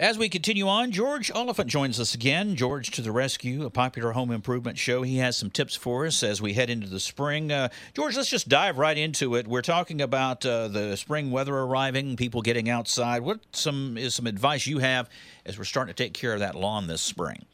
As 0.00 0.16
we 0.16 0.28
continue 0.28 0.68
on, 0.68 0.92
George 0.92 1.28
Oliphant 1.28 1.68
joins 1.68 1.98
us 1.98 2.14
again. 2.14 2.54
George 2.54 2.92
to 2.92 3.02
the 3.02 3.10
rescue, 3.10 3.64
a 3.64 3.70
popular 3.70 4.12
home 4.12 4.30
improvement 4.30 4.78
show. 4.78 5.02
He 5.02 5.16
has 5.16 5.36
some 5.36 5.50
tips 5.50 5.74
for 5.74 6.06
us 6.06 6.22
as 6.22 6.40
we 6.40 6.52
head 6.52 6.70
into 6.70 6.86
the 6.86 7.00
spring. 7.00 7.50
Uh, 7.50 7.68
George, 7.94 8.16
let's 8.16 8.30
just 8.30 8.48
dive 8.48 8.78
right 8.78 8.96
into 8.96 9.34
it. 9.34 9.48
We're 9.48 9.60
talking 9.60 10.00
about 10.00 10.46
uh, 10.46 10.68
the 10.68 10.96
spring 10.96 11.32
weather 11.32 11.52
arriving, 11.52 12.14
people 12.14 12.42
getting 12.42 12.70
outside. 12.70 13.22
What 13.22 13.40
some 13.50 13.98
is 13.98 14.14
some 14.14 14.28
advice 14.28 14.68
you 14.68 14.78
have 14.78 15.10
as 15.44 15.58
we're 15.58 15.64
starting 15.64 15.92
to 15.92 16.00
take 16.00 16.14
care 16.14 16.32
of 16.32 16.38
that 16.38 16.54
lawn 16.54 16.86
this 16.86 17.02
spring? 17.02 17.44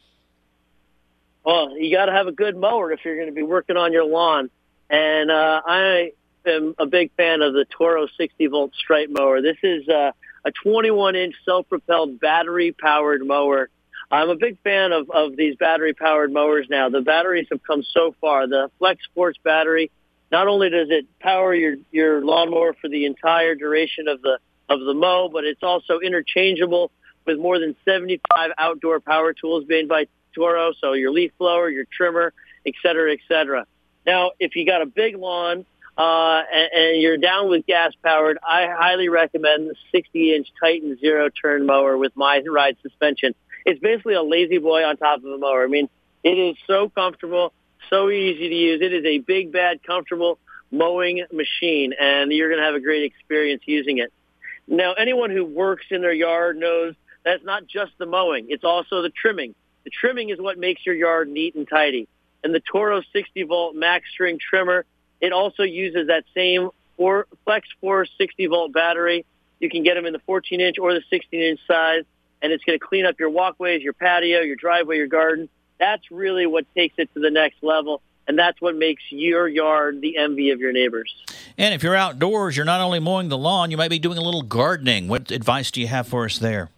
Well, 1.43 1.75
you 1.75 1.91
got 1.91 2.05
to 2.05 2.11
have 2.11 2.27
a 2.27 2.31
good 2.31 2.55
mower 2.55 2.91
if 2.91 3.03
you're 3.03 3.15
going 3.15 3.29
to 3.29 3.33
be 3.33 3.41
working 3.41 3.75
on 3.75 3.91
your 3.91 4.05
lawn. 4.05 4.51
And 4.91 5.31
uh, 5.31 5.63
I 5.65 6.11
am 6.45 6.75
a 6.77 6.85
big 6.85 7.11
fan 7.17 7.41
of 7.41 7.53
the 7.53 7.65
Toro 7.65 8.05
60 8.05 8.45
volt 8.45 8.75
stripe 8.75 9.09
mower. 9.09 9.41
This 9.41 9.57
is 9.63 9.89
uh, 9.89 10.11
a 10.45 10.51
21 10.51 11.15
inch 11.15 11.35
self-propelled 11.43 12.19
battery 12.19 12.71
powered 12.71 13.25
mower. 13.25 13.69
I'm 14.11 14.29
a 14.29 14.35
big 14.35 14.57
fan 14.63 14.91
of, 14.91 15.09
of 15.09 15.35
these 15.35 15.55
battery 15.55 15.93
powered 15.93 16.31
mowers 16.31 16.67
now. 16.69 16.89
The 16.89 17.01
batteries 17.01 17.47
have 17.51 17.63
come 17.63 17.83
so 17.83 18.15
far. 18.21 18.47
The 18.47 18.69
Flex 18.77 19.01
Force 19.15 19.35
battery, 19.43 19.89
not 20.31 20.47
only 20.47 20.69
does 20.69 20.89
it 20.91 21.07
power 21.19 21.53
your, 21.55 21.75
your 21.91 22.23
lawnmower 22.23 22.75
for 22.79 22.87
the 22.87 23.05
entire 23.05 23.55
duration 23.55 24.07
of 24.07 24.21
the, 24.21 24.37
of 24.69 24.79
the 24.81 24.93
mow, 24.93 25.29
but 25.29 25.43
it's 25.43 25.63
also 25.63 25.99
interchangeable 25.99 26.91
with 27.25 27.39
more 27.39 27.57
than 27.59 27.75
75 27.83 28.51
outdoor 28.59 28.99
power 28.99 29.33
tools 29.33 29.65
made 29.67 29.89
by 29.89 30.05
Toro. 30.35 30.73
So 30.79 30.93
your 30.93 31.11
leaf 31.11 31.31
blower, 31.39 31.69
your 31.69 31.85
trimmer, 31.91 32.33
et 32.67 32.73
cetera, 32.83 33.11
et 33.13 33.19
cetera. 33.27 33.65
Now, 34.05 34.31
if 34.39 34.55
you 34.55 34.67
got 34.67 34.83
a 34.83 34.85
big 34.85 35.17
lawn, 35.17 35.65
uh, 35.97 36.41
and, 36.51 36.69
and 36.73 37.01
you're 37.01 37.17
down 37.17 37.49
with 37.49 37.65
gas 37.65 37.93
powered, 38.03 38.37
I 38.47 38.67
highly 38.67 39.09
recommend 39.09 39.69
the 39.69 39.75
60 39.91 40.35
inch 40.35 40.47
Titan 40.59 40.97
zero 40.99 41.29
turn 41.29 41.65
mower 41.65 41.97
with 41.97 42.13
MyRIDE 42.15 42.77
suspension. 42.81 43.33
It's 43.65 43.79
basically 43.79 44.13
a 44.13 44.21
La-Z-Boy 44.21 44.83
on 44.83 44.97
top 44.97 45.19
of 45.19 45.25
a 45.25 45.37
mower. 45.37 45.63
I 45.63 45.67
mean, 45.67 45.89
it 46.23 46.37
is 46.37 46.55
so 46.67 46.89
comfortable, 46.89 47.53
so 47.89 48.09
easy 48.09 48.49
to 48.49 48.55
use. 48.55 48.81
It 48.81 48.93
is 48.93 49.05
a 49.05 49.19
big, 49.19 49.51
bad, 49.51 49.83
comfortable 49.83 50.37
mowing 50.71 51.25
machine, 51.31 51.93
and 51.99 52.31
you're 52.31 52.49
going 52.49 52.59
to 52.59 52.65
have 52.65 52.75
a 52.75 52.79
great 52.79 53.03
experience 53.03 53.63
using 53.65 53.99
it. 53.99 54.11
Now, 54.67 54.93
anyone 54.93 55.29
who 55.29 55.45
works 55.45 55.85
in 55.91 56.01
their 56.01 56.13
yard 56.13 56.57
knows 56.57 56.95
that's 57.23 57.43
not 57.43 57.67
just 57.67 57.91
the 57.97 58.05
mowing. 58.05 58.47
It's 58.49 58.63
also 58.63 59.01
the 59.01 59.09
trimming. 59.09 59.55
The 59.83 59.91
trimming 59.91 60.29
is 60.29 60.39
what 60.39 60.57
makes 60.57 60.85
your 60.85 60.95
yard 60.95 61.29
neat 61.29 61.55
and 61.55 61.67
tidy. 61.67 62.07
And 62.43 62.53
the 62.53 62.61
Toro 62.71 63.01
60 63.13 63.43
volt 63.43 63.75
max 63.75 64.09
string 64.11 64.37
trimmer 64.39 64.85
it 65.25 65.33
also 65.33 65.63
uses 65.63 66.07
that 66.07 66.23
same 66.35 66.69
four, 66.97 67.25
Flex 67.45 67.67
Force 67.81 68.11
60 68.19 68.45
volt 68.45 68.73
battery. 68.73 69.25
You 69.59 69.71
can 69.71 69.81
get 69.81 69.95
them 69.95 70.05
in 70.05 70.13
the 70.13 70.19
14 70.19 70.61
inch 70.61 70.77
or 70.77 70.93
the 70.93 71.01
16 71.09 71.41
inch 71.41 71.59
size, 71.67 72.03
and 72.43 72.51
it's 72.51 72.63
going 72.63 72.77
to 72.77 72.85
clean 72.85 73.07
up 73.07 73.19
your 73.19 73.31
walkways, 73.31 73.81
your 73.81 73.93
patio, 73.93 74.41
your 74.41 74.55
driveway, 74.55 74.97
your 74.97 75.07
garden. 75.07 75.49
That's 75.79 76.11
really 76.11 76.45
what 76.45 76.65
takes 76.75 76.93
it 76.99 77.11
to 77.15 77.19
the 77.19 77.31
next 77.31 77.63
level. 77.63 78.03
And 78.27 78.37
that's 78.37 78.61
what 78.61 78.75
makes 78.75 79.01
your 79.09 79.47
yard 79.47 79.99
the 80.01 80.17
envy 80.17 80.51
of 80.51 80.59
your 80.59 80.71
neighbors. 80.71 81.13
And 81.57 81.73
if 81.73 81.81
you're 81.81 81.95
outdoors, 81.95 82.55
you're 82.55 82.65
not 82.65 82.81
only 82.81 82.99
mowing 82.99 83.29
the 83.29 83.37
lawn, 83.37 83.71
you 83.71 83.77
might 83.77 83.89
be 83.89 83.99
doing 83.99 84.19
a 84.19 84.21
little 84.21 84.43
gardening. 84.43 85.07
What 85.07 85.31
advice 85.31 85.71
do 85.71 85.81
you 85.81 85.87
have 85.87 86.07
for 86.07 86.25
us 86.25 86.37
there? 86.37 86.69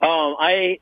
Um, 0.00 0.36
I 0.38 0.78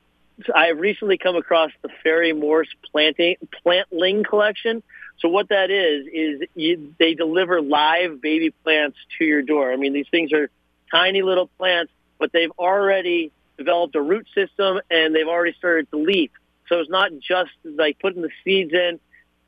I've 0.53 0.79
recently 0.79 1.17
come 1.17 1.35
across 1.35 1.71
the 1.81 1.89
Ferry 2.03 2.33
Morse 2.33 2.69
planting 2.91 3.37
plantling 3.63 4.23
collection. 4.23 4.83
So 5.21 5.29
what 5.29 5.49
that 5.49 5.69
is 5.69 6.07
is 6.11 6.49
you, 6.55 6.95
they 6.99 7.13
deliver 7.13 7.61
live 7.61 8.21
baby 8.21 8.51
plants 8.63 8.97
to 9.17 9.25
your 9.25 9.43
door. 9.43 9.71
I 9.71 9.75
mean, 9.75 9.93
these 9.93 10.09
things 10.09 10.33
are 10.33 10.49
tiny 10.89 11.21
little 11.21 11.47
plants, 11.57 11.91
but 12.17 12.31
they've 12.31 12.51
already 12.57 13.31
developed 13.57 13.95
a 13.95 14.01
root 14.01 14.27
system 14.33 14.81
and 14.89 15.15
they've 15.15 15.27
already 15.27 15.55
started 15.57 15.89
to 15.91 15.97
leaf. 15.97 16.31
So 16.67 16.79
it's 16.79 16.89
not 16.89 17.11
just 17.19 17.51
like 17.63 17.99
putting 17.99 18.23
the 18.23 18.31
seeds 18.43 18.73
in, 18.73 18.99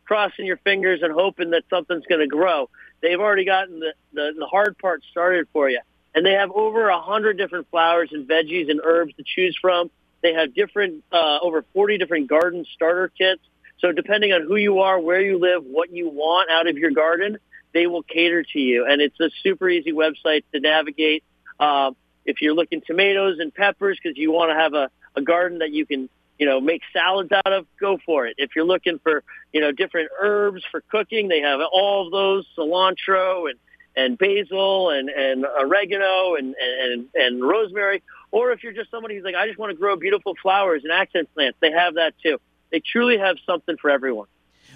crossing 0.06 0.46
your 0.46 0.58
fingers 0.58 1.02
and 1.02 1.12
hoping 1.12 1.52
that 1.52 1.64
something's 1.70 2.06
going 2.06 2.22
to 2.22 2.28
grow. 2.28 2.70
They've 3.02 3.20
already 3.20 3.46
gotten 3.46 3.80
the, 3.80 3.94
the, 4.14 4.34
the 4.38 4.46
hard 4.46 4.78
part 4.78 5.02
started 5.10 5.48
for 5.52 5.70
you. 5.70 5.80
And 6.14 6.24
they 6.26 6.34
have 6.34 6.52
over 6.52 6.90
a 6.90 7.02
hundred 7.02 7.38
different 7.38 7.70
flowers 7.72 8.10
and 8.12 8.28
veggies 8.28 8.70
and 8.70 8.80
herbs 8.84 9.16
to 9.16 9.24
choose 9.24 9.58
from. 9.60 9.90
They 10.22 10.34
have 10.34 10.54
different, 10.54 11.04
uh, 11.12 11.40
over 11.42 11.66
40 11.74 11.98
different 11.98 12.28
garden 12.28 12.66
starter 12.76 13.10
kits. 13.18 13.42
So 13.80 13.92
depending 13.92 14.32
on 14.32 14.44
who 14.44 14.56
you 14.56 14.80
are, 14.80 15.00
where 15.00 15.22
you 15.22 15.38
live, 15.40 15.64
what 15.66 15.92
you 15.92 16.10
want 16.10 16.50
out 16.50 16.68
of 16.68 16.78
your 16.78 16.92
garden, 16.92 17.38
they 17.74 17.88
will 17.88 18.04
cater 18.04 18.44
to 18.44 18.60
you. 18.60 18.86
And 18.88 19.02
it's 19.02 19.20
a 19.20 19.30
super 19.42 19.70
easy 19.70 19.92
website 19.92 20.44
to 20.54 20.60
navigate. 20.60 21.24
Uh, 21.60 21.92
if 22.26 22.42
you're 22.42 22.54
looking 22.54 22.82
tomatoes 22.86 23.40
and 23.40 23.54
peppers 23.54 24.00
because 24.02 24.18
you 24.18 24.32
want 24.32 24.52
to 24.52 24.56
have 24.56 24.74
a, 24.74 24.90
a 25.16 25.22
garden 25.22 25.60
that 25.60 25.72
you 25.72 25.86
can, 25.86 26.10
you 26.40 26.46
know, 26.46 26.62
make 26.62 26.82
salads 26.94 27.32
out 27.32 27.52
of, 27.52 27.68
go 27.80 27.98
for 28.06 28.26
it. 28.26 28.36
If 28.38 28.56
you're 28.56 28.66
looking 28.66 29.00
for, 29.00 29.24
you 29.52 29.62
know, 29.62 29.72
different 29.72 30.10
herbs 30.20 30.64
for 30.72 30.82
cooking, 30.90 31.28
they 31.28 31.42
have 31.42 31.60
all 31.72 32.06
of 32.06 32.12
those, 32.12 32.46
cilantro 32.58 33.50
and, 33.50 33.60
and 33.96 34.18
basil 34.18 34.90
and, 34.90 35.10
and 35.10 35.46
oregano 35.46 36.36
and, 36.36 36.56
and, 36.56 37.08
and 37.14 37.44
rosemary. 37.44 38.02
Or 38.32 38.52
if 38.52 38.64
you're 38.64 38.74
just 38.74 38.90
somebody 38.90 39.16
who's 39.16 39.24
like, 39.24 39.36
I 39.36 39.48
just 39.48 39.60
want 39.60 39.72
to 39.72 39.78
grow 39.78 39.96
beautiful 39.96 40.34
flowers 40.42 40.84
and 40.84 40.92
accent 40.92 41.30
plants, 41.34 41.58
they 41.62 41.72
have 41.72 41.96
that 41.96 42.14
too. 42.24 42.40
They 42.74 42.80
truly 42.80 43.20
have 43.20 43.38
something 43.46 43.78
for 43.78 43.92
everyone. 43.92 44.26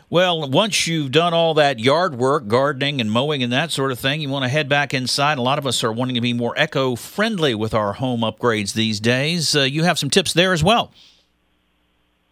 Well, 0.07 0.47
once 0.49 0.85
you've 0.85 1.11
done 1.11 1.33
all 1.33 1.55
that 1.55 1.79
yard 1.79 2.15
work, 2.15 2.47
gardening 2.47 3.01
and 3.01 3.11
mowing 3.11 3.41
and 3.41 3.51
that 3.51 3.71
sort 3.71 3.91
of 3.91 3.97
thing, 3.97 4.21
you 4.21 4.29
want 4.29 4.43
to 4.43 4.49
head 4.49 4.69
back 4.69 4.93
inside. 4.93 5.39
A 5.39 5.41
lot 5.41 5.57
of 5.57 5.65
us 5.65 5.83
are 5.83 5.91
wanting 5.91 6.13
to 6.13 6.21
be 6.21 6.31
more 6.31 6.53
eco 6.57 6.95
friendly 6.95 7.55
with 7.55 7.73
our 7.73 7.93
home 7.93 8.21
upgrades 8.21 8.73
these 8.73 8.99
days. 8.99 9.55
Uh, 9.55 9.61
you 9.61 9.83
have 9.83 9.97
some 9.97 10.11
tips 10.11 10.31
there 10.31 10.53
as 10.53 10.63
well. 10.63 10.93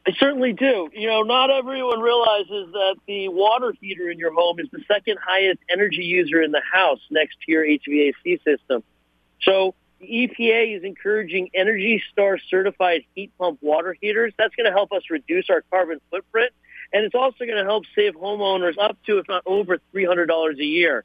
I 0.07 0.11
certainly 0.19 0.53
do. 0.53 0.87
You 0.93 1.07
know, 1.07 1.23
not 1.23 1.49
everyone 1.49 1.99
realizes 1.99 2.71
that 2.73 2.97
the 3.07 3.29
water 3.29 3.73
heater 3.81 4.07
in 4.11 4.19
your 4.19 4.33
home 4.33 4.59
is 4.59 4.67
the 4.71 4.83
second 4.87 5.17
highest 5.19 5.61
energy 5.67 6.03
user 6.03 6.43
in 6.43 6.51
the 6.51 6.61
house 6.61 7.01
next 7.09 7.37
to 7.47 7.51
your 7.51 7.65
HVAC 7.65 8.43
system. 8.43 8.83
So 9.41 9.73
the 10.05 10.27
EPA 10.27 10.77
is 10.77 10.83
encouraging 10.83 11.49
Energy 11.53 12.01
Star 12.11 12.37
certified 12.49 13.03
heat 13.13 13.31
pump 13.37 13.59
water 13.61 13.95
heaters. 13.99 14.33
That's 14.37 14.55
going 14.55 14.65
to 14.65 14.71
help 14.71 14.91
us 14.91 15.03
reduce 15.09 15.49
our 15.49 15.61
carbon 15.71 15.99
footprint. 16.11 16.51
And 16.93 17.03
it's 17.03 17.15
also 17.15 17.45
going 17.45 17.57
to 17.57 17.63
help 17.63 17.85
save 17.95 18.13
homeowners 18.13 18.77
up 18.79 18.97
to, 19.07 19.17
if 19.17 19.27
not 19.27 19.43
over, 19.45 19.79
$300 19.93 20.59
a 20.59 20.63
year. 20.63 21.03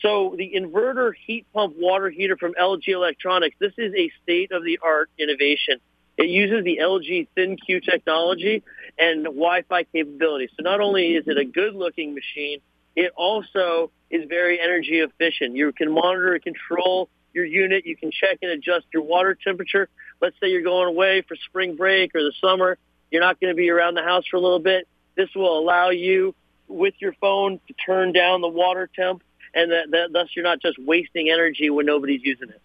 So 0.00 0.34
the 0.36 0.52
inverter 0.56 1.12
heat 1.26 1.46
pump 1.52 1.76
water 1.76 2.08
heater 2.08 2.36
from 2.36 2.54
LG 2.54 2.88
Electronics, 2.88 3.56
this 3.58 3.74
is 3.76 3.92
a 3.94 4.10
state-of-the-art 4.22 5.10
innovation. 5.18 5.78
It 6.16 6.28
uses 6.28 6.64
the 6.64 6.78
LG 6.82 7.28
ThinQ 7.36 7.84
technology 7.84 8.62
and 8.98 9.24
Wi-Fi 9.24 9.84
capability. 9.84 10.48
So 10.56 10.62
not 10.62 10.80
only 10.80 11.14
is 11.14 11.24
it 11.26 11.36
a 11.36 11.44
good-looking 11.44 12.14
machine, 12.14 12.60
it 12.96 13.12
also 13.14 13.90
is 14.10 14.26
very 14.28 14.60
energy 14.60 15.00
efficient. 15.00 15.54
You 15.54 15.72
can 15.72 15.92
monitor 15.92 16.34
and 16.34 16.42
control 16.42 17.08
your 17.32 17.44
unit. 17.44 17.86
You 17.86 17.96
can 17.96 18.10
check 18.10 18.38
and 18.42 18.50
adjust 18.50 18.86
your 18.92 19.02
water 19.02 19.34
temperature. 19.34 19.88
Let's 20.20 20.36
say 20.40 20.48
you're 20.48 20.62
going 20.62 20.88
away 20.88 21.22
for 21.22 21.36
spring 21.36 21.76
break 21.76 22.14
or 22.14 22.22
the 22.22 22.32
summer. 22.40 22.78
You're 23.10 23.22
not 23.22 23.40
going 23.40 23.52
to 23.52 23.56
be 23.56 23.70
around 23.70 23.94
the 23.94 24.02
house 24.02 24.24
for 24.30 24.36
a 24.36 24.40
little 24.40 24.58
bit. 24.60 24.86
This 25.16 25.28
will 25.34 25.58
allow 25.58 25.90
you 25.90 26.34
with 26.68 26.94
your 26.98 27.12
phone 27.14 27.60
to 27.66 27.74
turn 27.74 28.12
down 28.12 28.40
the 28.40 28.48
water 28.48 28.88
temp 28.94 29.22
and 29.54 29.72
that, 29.72 29.90
that 29.90 30.12
thus 30.12 30.28
you're 30.34 30.44
not 30.44 30.60
just 30.60 30.78
wasting 30.78 31.28
energy 31.28 31.70
when 31.70 31.86
nobody's 31.86 32.22
using 32.22 32.48
it. 32.48 32.60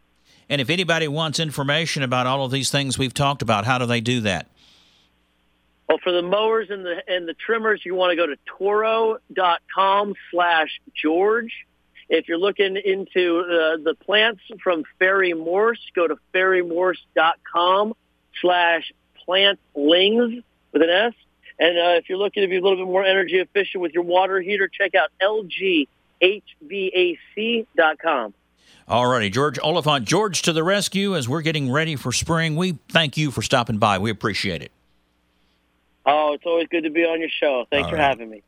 And 0.47 0.61
if 0.61 0.69
anybody 0.69 1.07
wants 1.07 1.39
information 1.39 2.03
about 2.03 2.27
all 2.27 2.45
of 2.45 2.51
these 2.51 2.69
things 2.69 2.97
we've 2.97 3.13
talked 3.13 3.41
about, 3.41 3.65
how 3.65 3.79
do 3.79 3.85
they 3.85 4.01
do 4.01 4.21
that? 4.21 4.47
Well, 5.89 5.97
for 6.03 6.11
the 6.11 6.21
mowers 6.21 6.69
and 6.69 6.85
the 6.85 7.01
and 7.07 7.27
the 7.27 7.33
trimmers, 7.33 7.81
you 7.85 7.93
want 7.93 8.11
to 8.11 8.15
go 8.15 8.25
to 8.25 8.37
toro.com 8.57 10.15
slash 10.31 10.69
George 10.95 11.51
if 12.09 12.27
you're 12.27 12.37
looking 12.37 12.77
into 12.77 13.39
uh, 13.39 13.77
the 13.83 13.95
plants 13.99 14.41
from 14.61 14.83
Ferry 14.99 15.33
Morse, 15.33 15.79
go 15.95 16.07
to 16.07 16.17
ferrymorse.com 16.33 17.95
slash 18.41 18.91
plantlings 19.27 20.43
with 20.71 20.81
an 20.81 20.89
S. 20.89 21.13
And 21.57 21.77
uh, 21.77 21.97
if 21.97 22.09
you're 22.09 22.17
looking 22.17 22.43
to 22.43 22.47
be 22.47 22.57
a 22.57 22.61
little 22.61 22.77
bit 22.77 22.85
more 22.85 23.03
energy 23.03 23.39
efficient 23.39 23.81
with 23.81 23.93
your 23.93 24.03
water 24.03 24.41
heater, 24.41 24.67
check 24.67 24.93
out 24.93 25.09
lghvac.com. 26.21 28.33
All 28.87 29.07
righty, 29.07 29.31
George 29.31 29.57
Oliphant, 29.57 30.05
George 30.05 30.43
to 30.43 30.53
the 30.53 30.63
rescue 30.63 31.15
as 31.15 31.27
we're 31.27 31.41
getting 31.41 31.71
ready 31.71 31.95
for 31.95 32.11
spring. 32.11 32.55
We 32.55 32.77
thank 32.89 33.17
you 33.17 33.31
for 33.31 33.41
stopping 33.41 33.79
by. 33.79 33.97
We 33.97 34.11
appreciate 34.11 34.61
it. 34.61 34.71
Oh, 36.05 36.33
it's 36.33 36.45
always 36.45 36.67
good 36.67 36.83
to 36.83 36.91
be 36.91 37.03
on 37.03 37.19
your 37.19 37.29
show. 37.29 37.65
Thanks 37.71 37.85
All 37.85 37.91
for 37.91 37.95
right. 37.95 38.09
having 38.09 38.29
me. 38.29 38.43